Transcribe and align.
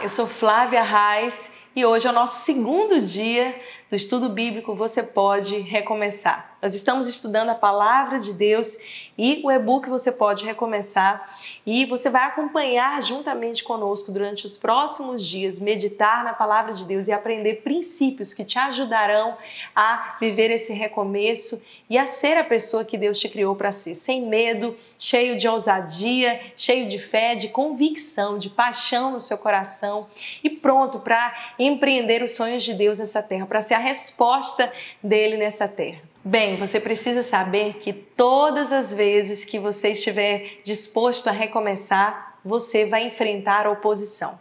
Eu 0.00 0.08
sou 0.08 0.28
Flávia 0.28 0.82
Reis 0.82 1.52
e 1.74 1.84
hoje 1.84 2.06
é 2.06 2.10
o 2.10 2.12
nosso 2.12 2.44
segundo 2.44 3.00
dia 3.00 3.60
do 3.90 3.96
estudo 3.96 4.28
bíblico 4.28 4.72
Você 4.72 5.02
Pode 5.02 5.58
Recomeçar. 5.58 6.47
Nós 6.60 6.74
estamos 6.74 7.06
estudando 7.06 7.50
a 7.50 7.54
palavra 7.54 8.18
de 8.18 8.32
Deus 8.32 8.78
e 9.16 9.40
o 9.44 9.50
e-book 9.50 9.88
você 9.88 10.10
pode 10.10 10.44
recomeçar 10.44 11.32
e 11.64 11.86
você 11.86 12.10
vai 12.10 12.24
acompanhar 12.24 13.00
juntamente 13.00 13.62
conosco 13.62 14.10
durante 14.10 14.44
os 14.44 14.56
próximos 14.56 15.24
dias, 15.24 15.60
meditar 15.60 16.24
na 16.24 16.32
palavra 16.32 16.74
de 16.74 16.84
Deus 16.84 17.06
e 17.06 17.12
aprender 17.12 17.62
princípios 17.62 18.34
que 18.34 18.44
te 18.44 18.58
ajudarão 18.58 19.36
a 19.72 20.16
viver 20.18 20.50
esse 20.50 20.72
recomeço 20.72 21.62
e 21.88 21.96
a 21.96 22.06
ser 22.06 22.36
a 22.36 22.42
pessoa 22.42 22.84
que 22.84 22.98
Deus 22.98 23.20
te 23.20 23.28
criou 23.28 23.54
para 23.54 23.70
ser, 23.70 23.94
sem 23.94 24.26
medo, 24.26 24.76
cheio 24.98 25.36
de 25.36 25.46
ousadia, 25.46 26.40
cheio 26.56 26.88
de 26.88 26.98
fé, 26.98 27.36
de 27.36 27.48
convicção, 27.48 28.36
de 28.36 28.50
paixão 28.50 29.12
no 29.12 29.20
seu 29.20 29.38
coração 29.38 30.08
e 30.42 30.50
pronto 30.50 30.98
para 30.98 31.54
empreender 31.56 32.20
os 32.20 32.34
sonhos 32.34 32.64
de 32.64 32.74
Deus 32.74 32.98
nessa 32.98 33.22
terra, 33.22 33.46
para 33.46 33.62
ser 33.62 33.74
a 33.74 33.78
resposta 33.78 34.72
dele 35.00 35.36
nessa 35.36 35.68
terra. 35.68 36.02
Bem, 36.24 36.56
você 36.56 36.80
precisa 36.80 37.22
saber 37.22 37.74
que 37.74 37.92
todas 37.92 38.72
as 38.72 38.92
vezes 38.92 39.44
que 39.44 39.58
você 39.58 39.90
estiver 39.90 40.60
disposto 40.64 41.28
a 41.28 41.32
recomeçar, 41.32 42.38
você 42.44 42.86
vai 42.86 43.06
enfrentar 43.06 43.66
oposição. 43.66 44.38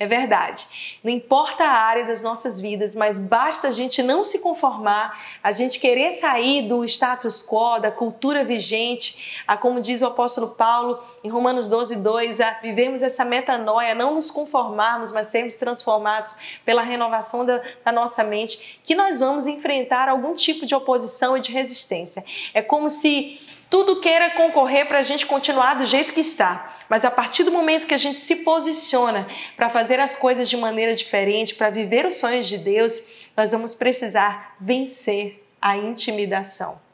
É 0.00 0.06
verdade. 0.06 0.66
Não 1.04 1.12
importa 1.12 1.62
a 1.62 1.72
área 1.72 2.06
das 2.06 2.22
nossas 2.22 2.58
vidas, 2.58 2.94
mas 2.94 3.20
basta 3.20 3.68
a 3.68 3.70
gente 3.70 4.02
não 4.02 4.24
se 4.24 4.38
conformar, 4.38 5.14
a 5.42 5.52
gente 5.52 5.78
querer 5.78 6.12
sair 6.12 6.66
do 6.66 6.82
status 6.86 7.46
quo, 7.46 7.78
da 7.78 7.90
cultura 7.90 8.42
vigente, 8.42 9.44
a 9.46 9.58
como 9.58 9.78
diz 9.78 10.00
o 10.00 10.06
apóstolo 10.06 10.54
Paulo 10.54 11.04
em 11.22 11.28
Romanos 11.28 11.68
12, 11.68 11.96
2, 11.96 12.40
a 12.40 12.50
vivermos 12.62 13.02
essa 13.02 13.26
metanoia, 13.26 13.94
não 13.94 14.14
nos 14.14 14.30
conformarmos, 14.30 15.12
mas 15.12 15.26
sermos 15.26 15.56
transformados 15.56 16.34
pela 16.64 16.80
renovação 16.80 17.44
da, 17.44 17.60
da 17.84 17.92
nossa 17.92 18.24
mente, 18.24 18.80
que 18.82 18.94
nós 18.94 19.20
vamos 19.20 19.46
enfrentar 19.46 20.08
algum 20.08 20.32
tipo 20.32 20.64
de 20.64 20.74
oposição 20.74 21.36
e 21.36 21.40
de 21.40 21.52
resistência. 21.52 22.24
É 22.54 22.62
como 22.62 22.88
se 22.88 23.38
tudo 23.68 24.00
queira 24.00 24.30
concorrer 24.30 24.88
para 24.88 24.98
a 24.98 25.02
gente 25.02 25.26
continuar 25.26 25.74
do 25.74 25.84
jeito 25.84 26.12
que 26.12 26.20
está. 26.20 26.74
Mas 26.90 27.04
a 27.04 27.10
partir 27.10 27.44
do 27.44 27.52
momento 27.52 27.86
que 27.86 27.94
a 27.94 27.96
gente 27.96 28.20
se 28.20 28.34
posiciona 28.34 29.28
para 29.56 29.70
fazer 29.70 30.00
as 30.00 30.16
coisas 30.16 30.50
de 30.50 30.56
maneira 30.56 30.92
diferente, 30.92 31.54
para 31.54 31.70
viver 31.70 32.04
os 32.04 32.16
sonhos 32.16 32.48
de 32.48 32.58
Deus, 32.58 33.06
nós 33.36 33.52
vamos 33.52 33.76
precisar 33.76 34.56
vencer 34.60 35.46
a 35.62 35.76
intimidação. 35.76 36.89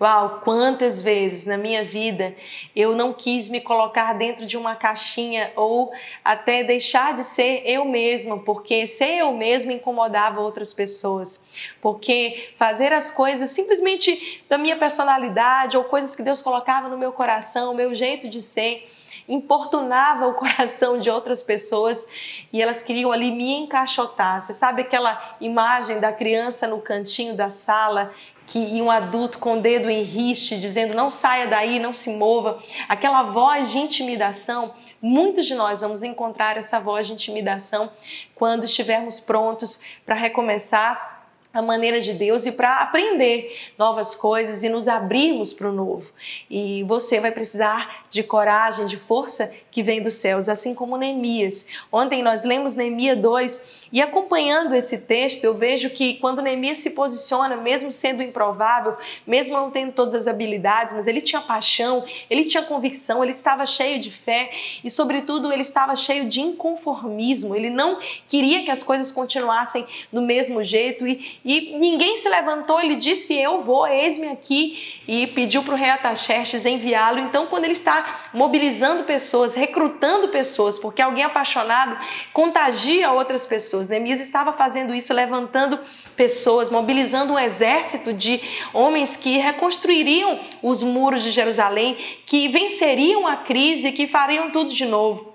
Uau, 0.00 0.40
quantas 0.42 1.00
vezes 1.00 1.46
na 1.46 1.56
minha 1.56 1.84
vida 1.84 2.34
eu 2.74 2.94
não 2.94 3.12
quis 3.12 3.48
me 3.48 3.60
colocar 3.60 4.12
dentro 4.14 4.46
de 4.46 4.56
uma 4.56 4.74
caixinha 4.74 5.52
ou 5.54 5.92
até 6.24 6.64
deixar 6.64 7.14
de 7.14 7.24
ser 7.24 7.62
eu 7.64 7.84
mesma, 7.84 8.38
porque 8.38 8.86
ser 8.86 9.18
eu 9.18 9.32
mesma 9.32 9.72
incomodava 9.72 10.40
outras 10.40 10.72
pessoas. 10.72 11.48
Porque 11.80 12.50
fazer 12.56 12.92
as 12.92 13.10
coisas 13.10 13.50
simplesmente 13.50 14.42
da 14.48 14.58
minha 14.58 14.76
personalidade 14.76 15.76
ou 15.76 15.84
coisas 15.84 16.16
que 16.16 16.22
Deus 16.22 16.42
colocava 16.42 16.88
no 16.88 16.98
meu 16.98 17.12
coração, 17.12 17.72
o 17.72 17.76
meu 17.76 17.94
jeito 17.94 18.28
de 18.28 18.42
ser, 18.42 18.90
importunava 19.28 20.26
o 20.26 20.34
coração 20.34 20.98
de 20.98 21.10
outras 21.10 21.42
pessoas 21.42 22.08
e 22.52 22.60
elas 22.60 22.82
queriam 22.82 23.10
ali 23.10 23.30
me 23.30 23.52
encaixotar. 23.54 24.40
Você 24.40 24.52
sabe 24.54 24.82
aquela 24.82 25.36
imagem 25.40 26.00
da 26.00 26.12
criança 26.12 26.66
no 26.66 26.80
cantinho 26.80 27.36
da 27.36 27.50
sala 27.50 28.12
que 28.46 28.58
e 28.58 28.82
um 28.82 28.90
adulto 28.90 29.38
com 29.38 29.58
o 29.58 29.60
dedo 29.60 29.88
em 29.88 30.02
riste 30.02 30.60
dizendo 30.60 30.94
não 30.94 31.10
saia 31.10 31.46
daí, 31.46 31.78
não 31.78 31.94
se 31.94 32.10
mova, 32.10 32.62
aquela 32.88 33.22
voz 33.22 33.70
de 33.70 33.78
intimidação, 33.78 34.74
muitos 35.00 35.46
de 35.46 35.54
nós 35.54 35.80
vamos 35.80 36.02
encontrar 36.02 36.56
essa 36.56 36.78
voz 36.78 37.06
de 37.06 37.14
intimidação 37.14 37.90
quando 38.34 38.64
estivermos 38.64 39.18
prontos 39.18 39.82
para 40.04 40.14
recomeçar 40.14 41.13
a 41.54 41.62
maneira 41.62 42.00
de 42.00 42.12
Deus 42.12 42.44
e 42.44 42.52
para 42.52 42.82
aprender 42.82 43.56
novas 43.78 44.16
coisas 44.16 44.64
e 44.64 44.68
nos 44.68 44.88
abrirmos 44.88 45.52
para 45.52 45.70
o 45.70 45.72
novo. 45.72 46.10
E 46.50 46.82
você 46.82 47.20
vai 47.20 47.30
precisar 47.30 48.04
de 48.10 48.24
coragem, 48.24 48.86
de 48.86 48.96
força 48.96 49.54
que 49.74 49.82
vem 49.82 50.02
dos 50.02 50.14
céus, 50.14 50.48
assim 50.48 50.74
como 50.74 50.96
Neemias. 50.96 51.66
Ontem 51.92 52.22
nós 52.22 52.44
lemos 52.44 52.74
Neemias 52.74 53.18
2 53.18 53.88
e 53.92 54.00
acompanhando 54.00 54.74
esse 54.74 55.02
texto, 55.02 55.44
eu 55.44 55.54
vejo 55.58 55.90
que 55.90 56.14
quando 56.14 56.40
Neemias 56.40 56.78
se 56.78 56.92
posiciona, 56.94 57.56
mesmo 57.56 57.92
sendo 57.92 58.22
improvável, 58.22 58.96
mesmo 59.26 59.52
não 59.52 59.70
tendo 59.70 59.92
todas 59.92 60.14
as 60.14 60.26
habilidades, 60.26 60.96
mas 60.96 61.06
ele 61.06 61.20
tinha 61.20 61.42
paixão, 61.42 62.04
ele 62.30 62.44
tinha 62.44 62.62
convicção, 62.62 63.22
ele 63.22 63.32
estava 63.32 63.66
cheio 63.66 64.00
de 64.00 64.10
fé 64.10 64.50
e, 64.82 64.90
sobretudo, 64.90 65.52
ele 65.52 65.60
estava 65.60 65.94
cheio 65.94 66.26
de 66.26 66.40
inconformismo. 66.40 67.54
Ele 67.54 67.68
não 67.68 67.98
queria 68.28 68.64
que 68.64 68.70
as 68.70 68.82
coisas 68.82 69.12
continuassem 69.12 69.86
do 70.10 70.22
mesmo 70.22 70.62
jeito 70.62 71.06
e 71.06 71.34
e 71.44 71.76
ninguém 71.78 72.16
se 72.16 72.28
levantou, 72.28 72.80
ele 72.80 72.96
disse: 72.96 73.38
Eu 73.38 73.60
vou, 73.60 73.86
eis-me 73.86 74.28
aqui, 74.28 75.00
e 75.06 75.26
pediu 75.26 75.62
para 75.62 75.74
o 75.74 75.76
rei 75.76 75.90
Ataxerxes 75.90 76.64
enviá-lo. 76.64 77.18
Então, 77.18 77.46
quando 77.46 77.64
ele 77.64 77.72
está 77.72 78.30
mobilizando 78.32 79.04
pessoas, 79.04 79.54
recrutando 79.64 80.28
pessoas, 80.28 80.78
porque 80.78 81.00
alguém 81.00 81.24
apaixonado 81.24 81.98
contagia 82.32 83.10
outras 83.10 83.46
pessoas, 83.46 83.88
Neemias 83.88 84.20
estava 84.20 84.52
fazendo 84.52 84.94
isso, 84.94 85.12
levantando 85.12 85.78
pessoas, 86.14 86.70
mobilizando 86.70 87.32
um 87.32 87.38
exército 87.38 88.12
de 88.12 88.40
homens 88.72 89.16
que 89.16 89.38
reconstruiriam 89.38 90.38
os 90.62 90.82
muros 90.82 91.22
de 91.22 91.30
Jerusalém, 91.30 91.96
que 92.26 92.48
venceriam 92.48 93.26
a 93.26 93.36
crise, 93.36 93.92
que 93.92 94.06
fariam 94.06 94.50
tudo 94.50 94.72
de 94.72 94.84
novo. 94.84 95.33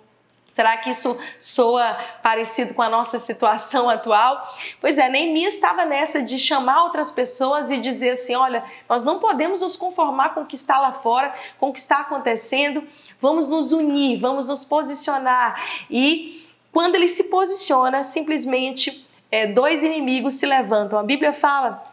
Será 0.52 0.78
que 0.78 0.90
isso 0.90 1.18
soa 1.40 1.98
parecido 2.22 2.74
com 2.74 2.82
a 2.82 2.90
nossa 2.90 3.20
situação 3.20 3.90
atual? 3.90 4.54
Pois 4.82 4.98
é, 4.98 5.10
Neemias 5.10 5.54
estava 5.54 5.86
nessa 5.86 6.22
de 6.22 6.38
chamar 6.38 6.84
outras 6.84 7.12
pessoas 7.12 7.70
e 7.72 7.78
dizer 7.80 8.12
assim: 8.12 8.36
olha, 8.36 8.64
nós 8.88 9.04
não 9.04 9.20
podemos 9.20 9.62
nos 9.62 9.76
conformar 9.76 10.34
com 10.34 10.42
o 10.42 10.46
que 10.46 10.56
está 10.56 10.80
lá 10.80 10.92
fora, 10.92 11.34
com 11.60 11.70
o 11.70 11.74
que 11.74 11.80
está 11.80 12.00
acontecendo, 12.00 12.84
vamos 13.20 13.48
nos 13.48 13.72
unir, 13.72 14.20
vamos 14.20 14.48
nos 14.48 14.64
posicionar. 14.66 15.62
E 15.90 16.48
quando 16.72 16.96
ele 16.96 17.08
se 17.08 17.26
posiciona, 17.26 18.04
simplesmente 18.04 19.08
é, 19.32 19.48
dois 19.48 19.84
inimigos 19.84 20.36
se 20.36 20.46
levantam. 20.46 21.00
A 21.00 21.04
Bíblia 21.04 21.34
fala 21.34 21.89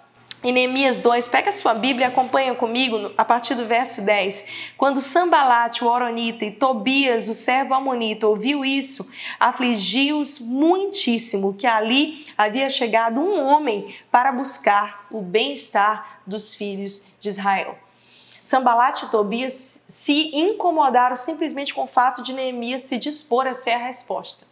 em 0.46 0.52
Neemias 0.52 1.00
2, 1.00 1.26
pega 1.26 1.48
a 1.48 1.52
sua 1.52 1.74
Bíblia 1.74 2.06
e 2.06 2.08
acompanha 2.08 2.54
comigo 2.54 3.10
a 3.18 3.24
partir 3.24 3.56
do 3.56 3.66
verso 3.66 4.00
10. 4.02 4.46
Quando 4.76 5.00
Sambalate, 5.00 5.82
o 5.82 5.88
Oronita, 5.88 6.44
e 6.44 6.52
Tobias, 6.52 7.28
o 7.28 7.34
servo 7.34 7.74
Amonita, 7.74 8.28
ouviu 8.28 8.64
isso, 8.64 9.10
afligiu-os 9.40 10.38
muitíssimo 10.38 11.54
que 11.54 11.66
ali 11.66 12.24
havia 12.38 12.70
chegado 12.70 13.20
um 13.20 13.44
homem 13.44 13.92
para 14.08 14.30
buscar 14.30 15.08
o 15.10 15.20
bem-estar 15.20 16.20
dos 16.24 16.54
filhos 16.54 17.12
de 17.20 17.28
Israel. 17.28 17.76
Sambalate 18.40 19.06
e 19.06 19.08
Tobias 19.08 19.86
se 19.88 20.30
incomodaram 20.32 21.16
simplesmente 21.16 21.74
com 21.74 21.82
o 21.82 21.88
fato 21.88 22.22
de 22.22 22.32
Neemias 22.32 22.82
se 22.82 22.98
dispor 22.98 23.48
a 23.48 23.54
ser 23.54 23.72
a 23.72 23.78
resposta. 23.78 24.46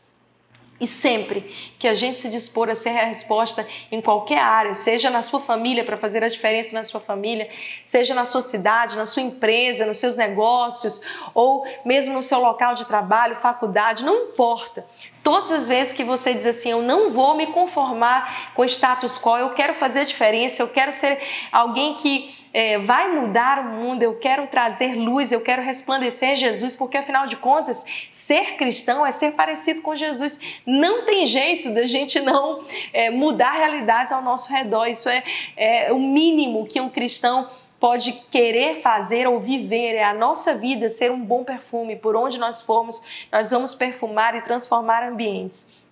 E 0.81 0.87
sempre 0.89 1.41
que 1.79 1.87
a 1.87 1.95
gente 1.95 2.21
se 2.21 2.29
dispor 2.29 2.69
a 2.69 2.75
ser 2.75 2.91
a 2.91 3.05
resposta 3.05 3.67
em 3.93 4.01
qualquer 4.01 4.41
área, 4.41 4.75
seja 4.75 5.09
na 5.09 5.23
sua 5.23 5.39
família, 5.41 5.85
para 5.85 5.97
fazer 5.97 6.25
a 6.25 6.29
diferença 6.29 6.75
na 6.75 6.83
sua 6.83 7.01
família, 7.01 7.49
seja 7.83 8.12
na 8.12 8.25
sua 8.25 8.43
cidade, 8.43 8.97
na 8.97 9.07
sua 9.07 9.23
empresa, 9.23 9.87
nos 9.87 9.99
seus 9.99 10.17
negócios, 10.17 11.01
ou 11.33 11.65
mesmo 11.85 12.15
no 12.15 12.23
seu 12.23 12.41
local 12.41 12.75
de 12.75 12.85
trabalho, 12.87 13.37
faculdade, 13.37 14.05
não 14.05 14.31
importa. 14.31 14.85
Todas 15.25 15.51
as 15.53 15.69
vezes 15.69 15.95
que 15.95 16.05
você 16.05 16.35
diz 16.35 16.45
assim, 16.45 16.71
eu 16.71 16.83
não 16.83 17.11
vou 17.11 17.35
me 17.35 17.47
conformar 17.47 18.53
com 18.55 18.61
o 18.61 18.65
status 18.67 19.19
quo, 19.19 19.38
eu 19.38 19.55
quero 19.55 19.73
fazer 19.75 20.00
a 20.00 20.05
diferença, 20.05 20.62
eu 20.62 20.69
quero 20.69 20.93
ser 20.93 21.19
alguém 21.50 21.94
que 21.94 22.44
é, 22.53 22.79
vai 22.79 23.11
mudar 23.11 23.59
o 23.59 23.65
mundo, 23.65 24.03
eu 24.03 24.17
quero 24.17 24.47
trazer 24.47 24.94
luz, 24.94 25.32
eu 25.32 25.41
quero 25.41 25.61
resplandecer 25.61 26.37
Jesus, 26.37 26.76
porque 26.76 26.99
afinal 26.99 27.26
de 27.26 27.37
contas, 27.37 27.85
ser 28.11 28.56
cristão 28.56 29.05
é 29.05 29.11
ser 29.11 29.32
parecido 29.32 29.82
com 29.82 29.97
Jesus. 29.97 30.41
Não 30.65 31.05
tem 31.06 31.26
jeito 31.26 31.71
da 31.71 31.87
gente 31.87 32.21
não 32.21 32.62
é, 32.93 33.11
mudar 33.11 33.53
realidades 33.53 34.12
ao 34.12 34.23
nosso 34.23 34.53
redor. 34.53 34.87
Isso 34.87 35.09
é, 35.09 35.25
é 35.56 35.93
o 35.93 35.99
mínimo 35.99 36.67
que 36.67 36.81
um 36.81 36.91
cristão 36.91 37.50
pode 37.85 38.13
querer 38.31 38.81
fazer 38.81 39.29
ou 39.29 39.39
viver, 39.39 39.95
é 39.95 40.05
a 40.05 40.15
nossa 40.15 40.55
vida 40.55 40.89
ser 40.89 41.11
um 41.11 41.23
bom 41.23 41.45
perfume. 41.45 41.97
Por 41.97 42.17
onde 42.17 42.39
nós 42.39 42.63
formos, 42.63 43.27
nós 43.31 43.51
vamos 43.51 43.75
perfumar 43.75 44.35
e 44.35 44.41
transformar 44.41 45.07
ambientes. 45.07 45.84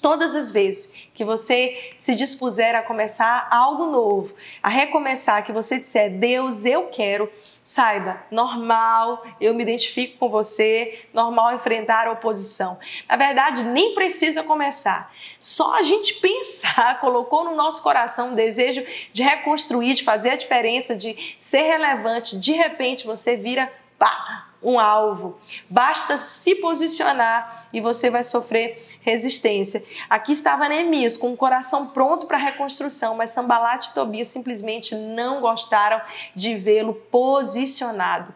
Todas 0.00 0.36
as 0.36 0.52
vezes 0.52 0.94
que 1.12 1.24
você 1.24 1.92
se 1.96 2.14
dispuser 2.14 2.74
a 2.76 2.82
começar 2.82 3.48
algo 3.50 3.86
novo, 3.86 4.34
a 4.62 4.68
recomeçar, 4.68 5.44
que 5.44 5.52
você 5.52 5.78
disser, 5.78 6.10
Deus, 6.10 6.64
eu 6.64 6.86
quero, 6.86 7.30
saiba, 7.64 8.22
normal, 8.30 9.24
eu 9.40 9.52
me 9.54 9.62
identifico 9.62 10.16
com 10.18 10.28
você, 10.28 11.00
normal 11.12 11.56
enfrentar 11.56 12.06
a 12.06 12.12
oposição. 12.12 12.78
Na 13.08 13.16
verdade, 13.16 13.64
nem 13.64 13.94
precisa 13.94 14.42
começar. 14.44 15.12
Só 15.40 15.76
a 15.76 15.82
gente 15.82 16.14
pensar, 16.22 17.00
colocou 17.00 17.44
no 17.44 17.56
nosso 17.56 17.82
coração 17.82 18.32
o 18.32 18.36
desejo 18.36 18.86
de 19.12 19.22
reconstruir, 19.22 19.94
de 19.94 20.04
fazer 20.04 20.30
a 20.30 20.36
diferença, 20.36 20.94
de 20.94 21.34
ser 21.38 21.62
relevante, 21.62 22.38
de 22.38 22.52
repente 22.52 23.04
você 23.04 23.36
vira 23.36 23.72
pá, 23.98 24.47
um 24.62 24.78
alvo. 24.78 25.38
Basta 25.68 26.16
se 26.16 26.54
posicionar 26.56 27.68
e 27.72 27.80
você 27.80 28.10
vai 28.10 28.22
sofrer 28.22 28.98
resistência. 29.02 29.84
Aqui 30.08 30.32
estava 30.32 30.68
Neemias 30.68 31.16
com 31.16 31.32
o 31.32 31.36
coração 31.36 31.88
pronto 31.88 32.26
para 32.26 32.36
a 32.36 32.40
reconstrução, 32.40 33.14
mas 33.16 33.30
Sambalat 33.30 33.86
e 33.86 33.94
Tobias 33.94 34.28
simplesmente 34.28 34.94
não 34.94 35.40
gostaram 35.40 36.00
de 36.34 36.56
vê-lo 36.56 36.94
posicionado. 36.94 38.34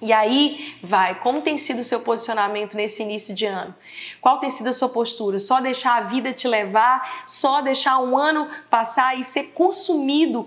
E 0.00 0.12
aí 0.12 0.76
vai, 0.80 1.18
como 1.18 1.42
tem 1.42 1.56
sido 1.56 1.80
o 1.80 1.84
seu 1.84 2.00
posicionamento 2.00 2.76
nesse 2.76 3.02
início 3.02 3.34
de 3.34 3.46
ano? 3.46 3.74
Qual 4.20 4.38
tem 4.38 4.48
sido 4.48 4.68
a 4.68 4.72
sua 4.72 4.88
postura? 4.88 5.40
Só 5.40 5.60
deixar 5.60 5.96
a 5.96 6.00
vida 6.02 6.32
te 6.32 6.46
levar, 6.46 7.24
só 7.26 7.60
deixar 7.60 7.98
um 7.98 8.16
ano 8.16 8.48
passar 8.70 9.18
e 9.18 9.24
ser 9.24 9.52
consumido 9.54 10.46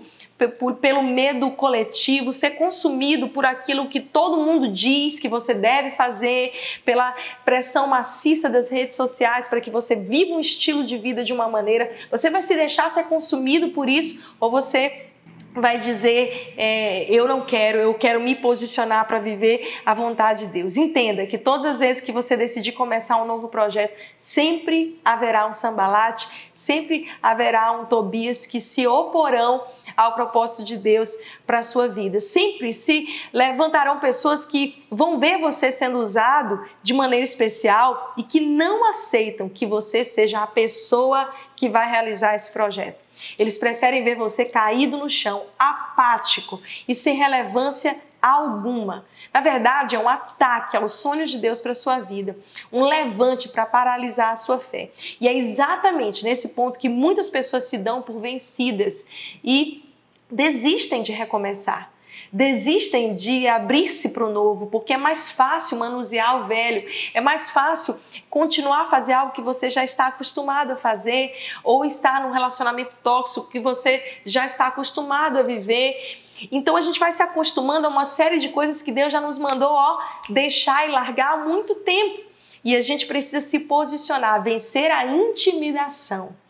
pelo 0.80 1.02
medo 1.02 1.50
coletivo, 1.52 2.32
ser 2.32 2.52
consumido 2.52 3.28
por 3.28 3.44
aquilo 3.44 3.88
que 3.88 4.00
todo 4.00 4.42
mundo 4.42 4.68
diz 4.68 5.20
que 5.20 5.28
você 5.28 5.54
deve 5.54 5.92
fazer, 5.92 6.52
pela 6.84 7.14
pressão 7.44 7.86
maciça 7.86 8.48
das 8.48 8.70
redes 8.70 8.96
sociais 8.96 9.46
para 9.46 9.60
que 9.60 9.70
você 9.70 9.94
viva 9.94 10.34
um 10.34 10.40
estilo 10.40 10.82
de 10.82 10.96
vida 10.96 11.22
de 11.22 11.32
uma 11.32 11.48
maneira, 11.48 11.92
você 12.10 12.28
vai 12.30 12.42
se 12.42 12.54
deixar 12.56 12.90
ser 12.90 13.04
consumido 13.04 13.68
por 13.68 13.88
isso 13.88 14.34
ou 14.40 14.50
você 14.50 15.11
vai 15.54 15.78
dizer: 15.78 16.54
é, 16.56 17.04
Eu 17.08 17.28
não 17.28 17.44
quero, 17.44 17.78
eu 17.78 17.94
quero 17.94 18.20
me 18.20 18.34
posicionar 18.34 19.06
para 19.06 19.18
viver 19.18 19.80
a 19.84 19.94
vontade 19.94 20.46
de 20.46 20.52
Deus. 20.52 20.76
Entenda 20.76 21.26
que 21.26 21.38
todas 21.38 21.66
as 21.66 21.80
vezes 21.80 22.02
que 22.02 22.12
você 22.12 22.36
decidir 22.36 22.72
começar 22.72 23.22
um 23.22 23.26
novo 23.26 23.48
projeto, 23.48 23.94
sempre 24.16 24.98
haverá 25.04 25.46
um 25.46 25.52
sambalate, 25.52 26.28
sempre 26.52 27.10
haverá 27.22 27.72
um 27.72 27.84
Tobias 27.84 28.46
que 28.46 28.60
se 28.60 28.86
oporão 28.86 29.62
ao 29.96 30.14
propósito 30.14 30.64
de 30.64 30.78
Deus 30.78 31.14
para 31.46 31.58
a 31.58 31.62
sua 31.62 31.88
vida. 31.88 32.20
Sempre 32.20 32.72
se 32.72 33.06
levantarão 33.32 33.98
pessoas 33.98 34.46
que 34.46 34.82
vão 34.90 35.18
ver 35.18 35.38
você 35.38 35.70
sendo 35.70 35.98
usado 35.98 36.64
de 36.82 36.94
maneira 36.94 37.24
especial 37.24 38.14
e 38.16 38.22
que 38.22 38.40
não 38.40 38.88
aceitam 38.88 39.48
que 39.48 39.66
você 39.66 40.04
seja 40.04 40.42
a 40.42 40.46
pessoa 40.46 41.30
que 41.62 41.68
vai 41.68 41.88
realizar 41.88 42.34
esse 42.34 42.50
projeto. 42.50 42.98
Eles 43.38 43.56
preferem 43.56 44.02
ver 44.02 44.16
você 44.16 44.44
caído 44.44 44.96
no 44.96 45.08
chão, 45.08 45.44
apático 45.56 46.60
e 46.88 46.92
sem 46.92 47.14
relevância 47.14 47.96
alguma. 48.20 49.06
Na 49.32 49.40
verdade, 49.40 49.94
é 49.94 49.98
um 50.00 50.08
ataque 50.08 50.76
aos 50.76 50.94
sonhos 50.94 51.30
de 51.30 51.38
Deus 51.38 51.60
para 51.60 51.72
sua 51.72 52.00
vida, 52.00 52.36
um 52.72 52.82
levante 52.82 53.48
para 53.48 53.64
paralisar 53.64 54.32
a 54.32 54.36
sua 54.36 54.58
fé. 54.58 54.90
E 55.20 55.28
é 55.28 55.38
exatamente 55.38 56.24
nesse 56.24 56.48
ponto 56.48 56.80
que 56.80 56.88
muitas 56.88 57.30
pessoas 57.30 57.62
se 57.62 57.78
dão 57.78 58.02
por 58.02 58.18
vencidas 58.18 59.06
e 59.44 59.88
desistem 60.28 61.04
de 61.04 61.12
recomeçar 61.12 61.92
desistem 62.32 63.14
de 63.14 63.46
abrir-se 63.46 64.10
para 64.10 64.24
o 64.24 64.30
novo, 64.30 64.66
porque 64.66 64.92
é 64.92 64.96
mais 64.96 65.30
fácil 65.30 65.78
manusear 65.78 66.42
o 66.42 66.44
velho, 66.44 66.84
é 67.14 67.20
mais 67.20 67.50
fácil 67.50 67.98
continuar 68.30 68.82
a 68.82 68.84
fazer 68.86 69.12
algo 69.12 69.32
que 69.32 69.42
você 69.42 69.70
já 69.70 69.84
está 69.84 70.06
acostumado 70.06 70.72
a 70.72 70.76
fazer, 70.76 71.34
ou 71.62 71.84
estar 71.84 72.22
num 72.22 72.32
relacionamento 72.32 72.96
tóxico 73.02 73.50
que 73.50 73.60
você 73.60 74.20
já 74.24 74.44
está 74.44 74.68
acostumado 74.68 75.38
a 75.38 75.42
viver. 75.42 76.20
Então 76.50 76.76
a 76.76 76.80
gente 76.80 76.98
vai 76.98 77.12
se 77.12 77.22
acostumando 77.22 77.86
a 77.86 77.90
uma 77.90 78.04
série 78.04 78.38
de 78.38 78.48
coisas 78.48 78.82
que 78.82 78.90
Deus 78.90 79.12
já 79.12 79.20
nos 79.20 79.38
mandou 79.38 79.70
ó, 79.70 79.98
deixar 80.28 80.88
e 80.88 80.90
largar 80.90 81.34
há 81.34 81.36
muito 81.36 81.74
tempo. 81.76 82.32
E 82.64 82.76
a 82.76 82.80
gente 82.80 83.06
precisa 83.06 83.40
se 83.40 83.60
posicionar, 83.60 84.42
vencer 84.42 84.90
a 84.90 85.04
intimidação. 85.06 86.41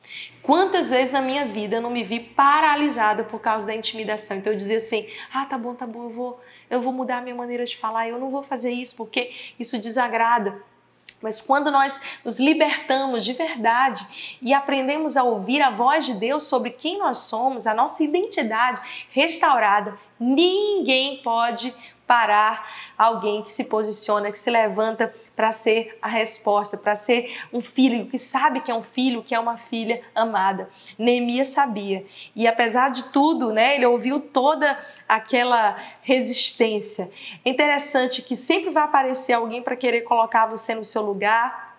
Quantas 0.42 0.90
vezes 0.90 1.12
na 1.12 1.20
minha 1.20 1.46
vida 1.46 1.76
eu 1.76 1.80
não 1.80 1.90
me 1.90 2.02
vi 2.02 2.20
paralisada 2.20 3.24
por 3.24 3.40
causa 3.40 3.66
da 3.66 3.74
intimidação? 3.74 4.36
Então 4.36 4.52
eu 4.52 4.56
dizia 4.56 4.78
assim: 4.78 5.08
"Ah, 5.32 5.46
tá 5.46 5.56
bom, 5.56 5.74
tá 5.74 5.86
bom, 5.86 6.04
eu 6.04 6.10
vou 6.10 6.40
eu 6.68 6.80
vou 6.80 6.92
mudar 6.92 7.18
a 7.18 7.20
minha 7.20 7.34
maneira 7.34 7.64
de 7.64 7.76
falar, 7.76 8.08
eu 8.08 8.18
não 8.18 8.30
vou 8.30 8.42
fazer 8.42 8.72
isso 8.72 8.96
porque 8.96 9.32
isso 9.58 9.78
desagrada". 9.78 10.62
Mas 11.22 11.40
quando 11.40 11.70
nós 11.70 12.02
nos 12.24 12.40
libertamos 12.40 13.24
de 13.24 13.32
verdade 13.32 14.04
e 14.42 14.52
aprendemos 14.52 15.16
a 15.16 15.22
ouvir 15.22 15.62
a 15.62 15.70
voz 15.70 16.04
de 16.04 16.14
Deus 16.14 16.42
sobre 16.42 16.70
quem 16.70 16.98
nós 16.98 17.18
somos, 17.18 17.66
a 17.66 17.72
nossa 17.72 18.02
identidade 18.02 18.80
restaurada, 19.10 19.96
ninguém 20.22 21.18
pode 21.18 21.74
parar 22.06 22.68
alguém 22.98 23.42
que 23.42 23.50
se 23.50 23.64
posiciona, 23.64 24.30
que 24.30 24.38
se 24.38 24.50
levanta 24.50 25.14
para 25.34 25.50
ser 25.50 25.96
a 26.02 26.08
resposta, 26.08 26.76
para 26.76 26.94
ser 26.94 27.40
um 27.52 27.62
filho 27.62 28.06
que 28.06 28.18
sabe 28.18 28.60
que 28.60 28.70
é 28.70 28.74
um 28.74 28.82
filho, 28.82 29.22
que 29.22 29.34
é 29.34 29.40
uma 29.40 29.56
filha 29.56 30.02
amada. 30.14 30.68
Neemias 30.98 31.48
sabia. 31.48 32.04
E 32.36 32.46
apesar 32.46 32.90
de 32.90 33.04
tudo, 33.04 33.50
né, 33.50 33.76
ele 33.76 33.86
ouviu 33.86 34.20
toda 34.20 34.78
aquela 35.08 35.76
resistência. 36.02 37.10
É 37.44 37.48
interessante 37.48 38.20
que 38.20 38.36
sempre 38.36 38.70
vai 38.70 38.84
aparecer 38.84 39.32
alguém 39.32 39.62
para 39.62 39.74
querer 39.74 40.02
colocar 40.02 40.46
você 40.46 40.74
no 40.74 40.84
seu 40.84 41.02
lugar, 41.02 41.72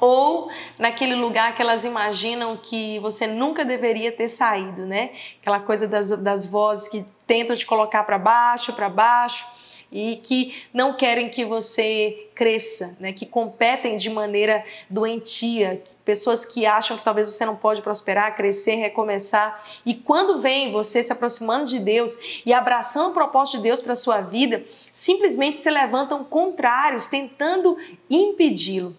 ou 0.00 0.48
naquele 0.78 1.14
lugar 1.14 1.56
que 1.56 1.62
elas 1.62 1.84
imaginam 1.84 2.56
que 2.56 2.98
você 3.00 3.26
nunca 3.26 3.64
deveria 3.64 4.12
ter 4.12 4.28
saído, 4.28 4.86
né? 4.86 5.10
Aquela 5.40 5.58
coisa 5.60 5.88
das, 5.88 6.10
das 6.22 6.46
vozes 6.46 6.88
que 6.88 7.04
tentam 7.28 7.54
te 7.54 7.64
colocar 7.64 8.02
para 8.02 8.18
baixo, 8.18 8.72
para 8.72 8.88
baixo 8.88 9.46
e 9.92 10.16
que 10.16 10.64
não 10.72 10.94
querem 10.94 11.30
que 11.30 11.44
você 11.44 12.28
cresça, 12.34 12.96
né? 12.98 13.12
que 13.12 13.24
competem 13.24 13.96
de 13.96 14.10
maneira 14.10 14.64
doentia, 14.90 15.82
pessoas 16.04 16.44
que 16.44 16.64
acham 16.64 16.96
que 16.96 17.04
talvez 17.04 17.28
você 17.28 17.44
não 17.44 17.54
pode 17.54 17.82
prosperar, 17.82 18.34
crescer, 18.34 18.76
recomeçar. 18.76 19.62
E 19.84 19.94
quando 19.94 20.40
vem 20.40 20.72
você 20.72 21.02
se 21.02 21.12
aproximando 21.12 21.66
de 21.66 21.78
Deus 21.78 22.18
e 22.44 22.52
abraçando 22.52 23.10
o 23.10 23.14
propósito 23.14 23.58
de 23.58 23.64
Deus 23.64 23.80
para 23.80 23.94
sua 23.94 24.20
vida, 24.20 24.64
simplesmente 24.90 25.58
se 25.58 25.70
levantam 25.70 26.24
contrários, 26.24 27.08
tentando 27.08 27.76
impedi-lo. 28.08 28.96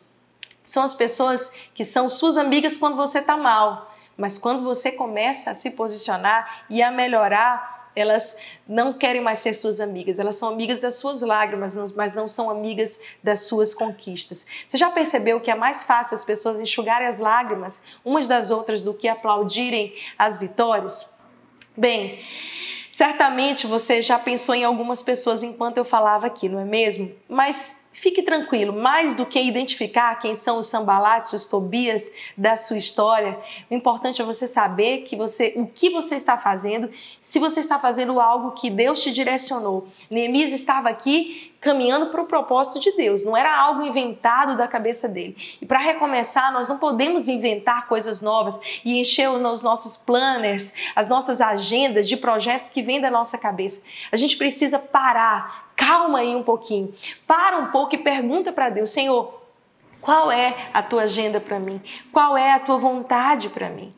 São 0.63 0.83
as 0.83 0.93
pessoas 0.93 1.51
que 1.73 1.83
são 1.83 2.07
suas 2.07 2.37
amigas 2.37 2.77
quando 2.77 2.95
você 2.95 3.19
está 3.19 3.35
mal, 3.35 3.91
mas 4.15 4.37
quando 4.37 4.63
você 4.63 4.91
começa 4.91 5.49
a 5.49 5.55
se 5.55 5.71
posicionar 5.71 6.65
e 6.69 6.83
a 6.83 6.91
melhorar, 6.91 7.78
elas 8.01 8.37
não 8.67 8.93
querem 8.93 9.21
mais 9.21 9.39
ser 9.39 9.53
suas 9.53 9.79
amigas, 9.79 10.19
elas 10.19 10.35
são 10.35 10.49
amigas 10.49 10.79
das 10.79 10.95
suas 10.95 11.21
lágrimas, 11.21 11.75
mas 11.93 12.15
não 12.15 12.27
são 12.27 12.49
amigas 12.49 12.99
das 13.23 13.41
suas 13.41 13.73
conquistas. 13.73 14.45
Você 14.67 14.77
já 14.77 14.89
percebeu 14.89 15.39
que 15.39 15.51
é 15.51 15.55
mais 15.55 15.83
fácil 15.83 16.15
as 16.15 16.23
pessoas 16.23 16.59
enxugarem 16.59 17.07
as 17.07 17.19
lágrimas 17.19 17.83
umas 18.03 18.27
das 18.27 18.51
outras 18.51 18.83
do 18.83 18.93
que 18.93 19.07
aplaudirem 19.07 19.93
as 20.17 20.37
vitórias? 20.37 21.15
Bem, 21.75 22.19
certamente 22.91 23.65
você 23.65 24.01
já 24.01 24.19
pensou 24.19 24.53
em 24.53 24.63
algumas 24.63 25.01
pessoas 25.01 25.43
enquanto 25.43 25.77
eu 25.77 25.85
falava 25.85 26.27
aqui, 26.27 26.49
não 26.49 26.59
é 26.59 26.65
mesmo? 26.65 27.11
Mas 27.27 27.78
Fique 27.91 28.21
tranquilo, 28.21 28.71
mais 28.71 29.15
do 29.15 29.25
que 29.25 29.41
identificar 29.41 30.15
quem 30.19 30.35
são 30.35 30.59
os 30.59 30.67
sambalates, 30.67 31.33
os 31.33 31.47
tobias 31.47 32.13
da 32.37 32.55
sua 32.55 32.77
história, 32.77 33.37
o 33.69 33.73
importante 33.73 34.21
é 34.21 34.25
você 34.25 34.47
saber 34.47 35.01
que 35.01 35.15
você, 35.15 35.53
o 35.55 35.65
que 35.65 35.89
você 35.89 36.15
está 36.15 36.37
fazendo, 36.37 36.89
se 37.19 37.39
você 37.39 37.59
está 37.59 37.79
fazendo 37.79 38.19
algo 38.19 38.51
que 38.51 38.69
Deus 38.69 39.01
te 39.01 39.11
direcionou. 39.11 39.87
Neemias 40.09 40.53
estava 40.53 40.87
aqui 40.87 41.51
caminhando 41.59 42.07
para 42.07 42.21
o 42.21 42.25
propósito 42.25 42.79
de 42.79 42.91
Deus, 42.95 43.25
não 43.25 43.35
era 43.35 43.55
algo 43.57 43.83
inventado 43.83 44.57
da 44.57 44.67
cabeça 44.67 45.07
dele. 45.07 45.35
E 45.61 45.65
para 45.65 45.79
recomeçar, 45.79 46.53
nós 46.53 46.67
não 46.67 46.77
podemos 46.77 47.27
inventar 47.27 47.87
coisas 47.87 48.21
novas 48.21 48.59
e 48.83 48.99
encher 48.99 49.29
os 49.29 49.63
nossos 49.63 49.97
planners, 49.97 50.73
as 50.95 51.09
nossas 51.09 51.41
agendas 51.41 52.07
de 52.07 52.17
projetos 52.17 52.69
que 52.69 52.81
vêm 52.81 53.01
da 53.01 53.11
nossa 53.11 53.37
cabeça. 53.37 53.85
A 54.11 54.15
gente 54.15 54.37
precisa 54.37 54.79
parar, 54.79 55.71
calma 55.75 56.19
aí 56.19 56.35
um 56.35 56.43
pouquinho. 56.43 56.93
Para 57.27 57.57
um 57.57 57.67
pouco 57.67 57.95
e 57.95 57.97
pergunta 57.97 58.51
para 58.51 58.69
Deus: 58.69 58.89
Senhor, 58.89 59.38
qual 60.01 60.31
é 60.31 60.69
a 60.73 60.81
tua 60.81 61.03
agenda 61.03 61.39
para 61.39 61.59
mim? 61.59 61.81
Qual 62.11 62.37
é 62.37 62.53
a 62.53 62.59
tua 62.59 62.77
vontade 62.77 63.49
para 63.49 63.69
mim? 63.69 63.93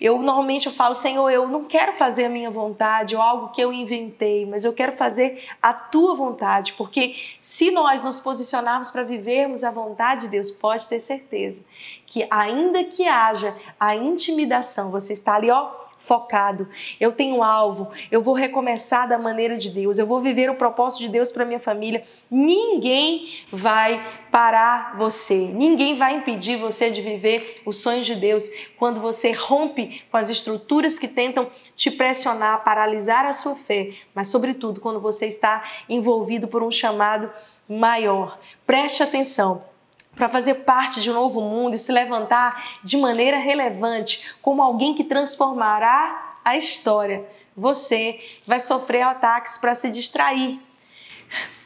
Eu 0.00 0.18
normalmente 0.18 0.66
eu 0.66 0.72
falo, 0.72 0.94
Senhor, 0.94 1.30
eu 1.30 1.48
não 1.48 1.64
quero 1.64 1.94
fazer 1.94 2.26
a 2.26 2.28
minha 2.28 2.50
vontade 2.50 3.16
ou 3.16 3.22
algo 3.22 3.48
que 3.48 3.60
eu 3.60 3.72
inventei, 3.72 4.44
mas 4.44 4.64
eu 4.64 4.72
quero 4.72 4.92
fazer 4.92 5.48
a 5.62 5.72
tua 5.72 6.14
vontade, 6.14 6.74
porque 6.74 7.16
se 7.40 7.70
nós 7.70 8.02
nos 8.02 8.20
posicionarmos 8.20 8.90
para 8.90 9.02
vivermos 9.02 9.64
a 9.64 9.70
vontade 9.70 10.22
de 10.22 10.28
Deus, 10.28 10.50
pode 10.50 10.86
ter 10.88 11.00
certeza 11.00 11.62
que 12.06 12.26
ainda 12.30 12.84
que 12.84 13.06
haja 13.06 13.56
a 13.78 13.94
intimidação, 13.94 14.90
você 14.90 15.12
está 15.12 15.34
ali, 15.34 15.50
ó, 15.50 15.85
focado. 15.98 16.68
Eu 17.00 17.12
tenho 17.12 17.42
alvo, 17.42 17.90
eu 18.10 18.22
vou 18.22 18.34
recomeçar 18.34 19.08
da 19.08 19.18
maneira 19.18 19.56
de 19.56 19.70
Deus, 19.70 19.98
eu 19.98 20.06
vou 20.06 20.20
viver 20.20 20.50
o 20.50 20.54
propósito 20.54 21.00
de 21.00 21.08
Deus 21.08 21.30
para 21.30 21.44
minha 21.44 21.60
família. 21.60 22.04
Ninguém 22.30 23.44
vai 23.50 24.04
parar 24.30 24.96
você, 24.96 25.34
ninguém 25.34 25.96
vai 25.96 26.16
impedir 26.16 26.58
você 26.58 26.90
de 26.90 27.00
viver 27.00 27.62
os 27.64 27.78
sonhos 27.78 28.06
de 28.06 28.14
Deus 28.14 28.48
quando 28.78 29.00
você 29.00 29.32
rompe 29.32 30.02
com 30.10 30.16
as 30.16 30.30
estruturas 30.30 30.98
que 30.98 31.08
tentam 31.08 31.48
te 31.74 31.90
pressionar, 31.90 32.62
paralisar 32.64 33.24
a 33.26 33.32
sua 33.32 33.54
fé, 33.54 33.92
mas 34.14 34.28
sobretudo 34.28 34.80
quando 34.80 35.00
você 35.00 35.26
está 35.26 35.64
envolvido 35.88 36.48
por 36.48 36.62
um 36.62 36.70
chamado 36.70 37.30
maior. 37.68 38.38
Preste 38.66 39.02
atenção 39.02 39.75
para 40.16 40.28
fazer 40.28 40.54
parte 40.54 41.00
de 41.00 41.10
um 41.10 41.14
novo 41.14 41.40
mundo 41.42 41.74
e 41.74 41.78
se 41.78 41.92
levantar 41.92 42.78
de 42.82 42.96
maneira 42.96 43.36
relevante 43.36 44.34
como 44.42 44.62
alguém 44.62 44.94
que 44.94 45.04
transformará 45.04 46.38
a 46.42 46.56
história. 46.56 47.24
Você 47.54 48.18
vai 48.46 48.58
sofrer 48.58 49.02
ataques 49.02 49.58
para 49.58 49.74
se 49.74 49.90
distrair. 49.90 50.58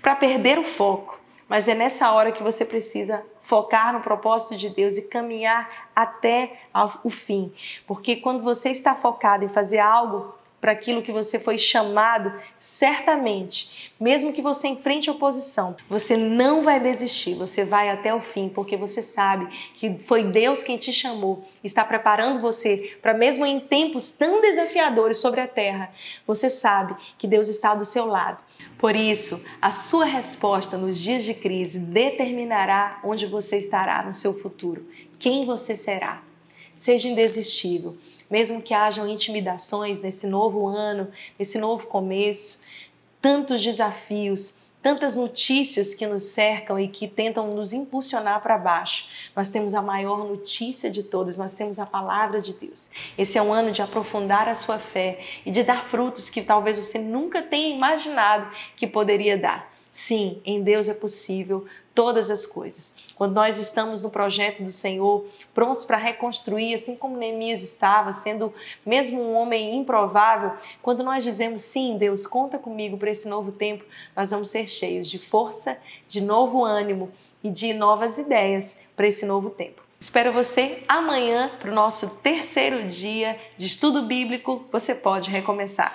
para 0.02 0.16
perder 0.16 0.58
o 0.58 0.64
foco. 0.64 1.20
Mas 1.48 1.68
é 1.68 1.74
nessa 1.74 2.10
hora 2.12 2.32
que 2.32 2.42
você 2.42 2.64
precisa 2.64 3.24
focar 3.42 3.92
no 3.92 4.00
propósito 4.00 4.56
de 4.56 4.70
Deus 4.70 4.96
e 4.96 5.08
caminhar 5.08 5.88
até 5.94 6.60
o 7.02 7.10
fim. 7.10 7.52
Porque 7.86 8.16
quando 8.16 8.42
você 8.42 8.70
está 8.70 8.94
focado 8.94 9.44
em 9.44 9.48
fazer 9.48 9.80
algo 9.80 10.34
para 10.60 10.72
aquilo 10.72 11.02
que 11.02 11.10
você 11.10 11.38
foi 11.38 11.56
chamado, 11.56 12.32
certamente, 12.58 13.92
mesmo 13.98 14.32
que 14.32 14.42
você 14.42 14.68
enfrente 14.68 15.10
oposição, 15.10 15.76
você 15.88 16.16
não 16.16 16.62
vai 16.62 16.78
desistir, 16.78 17.34
você 17.34 17.64
vai 17.64 17.88
até 17.88 18.14
o 18.14 18.20
fim, 18.20 18.48
porque 18.48 18.76
você 18.76 19.00
sabe 19.00 19.46
que 19.74 19.98
foi 20.06 20.24
Deus 20.24 20.62
quem 20.62 20.76
te 20.76 20.92
chamou, 20.92 21.44
está 21.64 21.82
preparando 21.82 22.40
você 22.40 22.96
para 23.00 23.14
mesmo 23.14 23.46
em 23.46 23.58
tempos 23.58 24.12
tão 24.12 24.40
desafiadores 24.40 25.18
sobre 25.18 25.40
a 25.40 25.48
terra, 25.48 25.90
você 26.26 26.50
sabe 26.50 26.94
que 27.18 27.26
Deus 27.26 27.48
está 27.48 27.74
do 27.74 27.84
seu 27.84 28.04
lado. 28.04 28.38
Por 28.78 28.94
isso, 28.94 29.42
a 29.60 29.70
sua 29.70 30.04
resposta 30.04 30.76
nos 30.76 30.98
dias 30.98 31.24
de 31.24 31.34
crise 31.34 31.78
determinará 31.78 33.00
onde 33.02 33.26
você 33.26 33.58
estará 33.58 34.02
no 34.02 34.12
seu 34.12 34.34
futuro, 34.34 34.86
quem 35.18 35.46
você 35.46 35.76
será. 35.76 36.22
Seja 36.76 37.08
indesistível 37.08 37.96
mesmo 38.30 38.62
que 38.62 38.72
hajam 38.72 39.08
intimidações 39.08 40.02
nesse 40.02 40.26
novo 40.26 40.66
ano, 40.68 41.10
nesse 41.38 41.58
novo 41.58 41.86
começo, 41.86 42.62
tantos 43.20 43.62
desafios, 43.62 44.60
tantas 44.82 45.14
notícias 45.14 45.94
que 45.94 46.06
nos 46.06 46.24
cercam 46.24 46.78
e 46.78 46.88
que 46.88 47.06
tentam 47.06 47.54
nos 47.54 47.72
impulsionar 47.72 48.40
para 48.42 48.56
baixo. 48.56 49.08
Nós 49.36 49.50
temos 49.50 49.74
a 49.74 49.82
maior 49.82 50.24
notícia 50.26 50.90
de 50.90 51.02
todas, 51.02 51.36
nós 51.36 51.54
temos 51.54 51.78
a 51.78 51.86
palavra 51.86 52.40
de 52.40 52.54
Deus. 52.54 52.90
Esse 53.18 53.36
é 53.36 53.42
um 53.42 53.52
ano 53.52 53.72
de 53.72 53.82
aprofundar 53.82 54.48
a 54.48 54.54
sua 54.54 54.78
fé 54.78 55.20
e 55.44 55.50
de 55.50 55.62
dar 55.62 55.84
frutos 55.84 56.30
que 56.30 56.42
talvez 56.42 56.78
você 56.78 56.98
nunca 56.98 57.42
tenha 57.42 57.74
imaginado 57.74 58.50
que 58.76 58.86
poderia 58.86 59.36
dar. 59.36 59.70
Sim, 59.92 60.40
em 60.44 60.62
Deus 60.62 60.88
é 60.88 60.94
possível 60.94 61.66
todas 61.94 62.30
as 62.30 62.46
coisas. 62.46 62.94
Quando 63.16 63.34
nós 63.34 63.58
estamos 63.58 64.02
no 64.02 64.10
projeto 64.10 64.62
do 64.62 64.70
Senhor, 64.70 65.26
prontos 65.52 65.84
para 65.84 65.96
reconstruir, 65.96 66.74
assim 66.74 66.96
como 66.96 67.16
Neemias 67.16 67.62
estava, 67.62 68.12
sendo 68.12 68.54
mesmo 68.86 69.20
um 69.20 69.34
homem 69.34 69.76
improvável, 69.76 70.52
quando 70.80 71.02
nós 71.02 71.24
dizemos 71.24 71.62
sim, 71.62 71.98
Deus, 71.98 72.26
conta 72.26 72.56
comigo 72.56 72.96
para 72.96 73.10
esse 73.10 73.28
novo 73.28 73.50
tempo, 73.50 73.84
nós 74.16 74.30
vamos 74.30 74.48
ser 74.50 74.68
cheios 74.68 75.10
de 75.10 75.18
força, 75.18 75.76
de 76.06 76.20
novo 76.20 76.64
ânimo 76.64 77.10
e 77.42 77.50
de 77.50 77.72
novas 77.72 78.16
ideias 78.16 78.80
para 78.94 79.08
esse 79.08 79.26
novo 79.26 79.50
tempo. 79.50 79.82
Espero 79.98 80.32
você 80.32 80.82
amanhã 80.88 81.50
para 81.60 81.70
o 81.70 81.74
nosso 81.74 82.08
terceiro 82.20 82.88
dia 82.88 83.38
de 83.58 83.66
estudo 83.66 84.02
bíblico. 84.02 84.64
Você 84.72 84.94
pode 84.94 85.30
recomeçar. 85.30 85.94